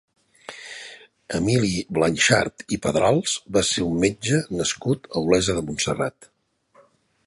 [1.39, 6.33] Emili Blanxart i Pedrals va ser un metge nascut a Olesa de Montserrat.